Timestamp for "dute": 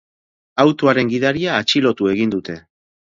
2.37-2.57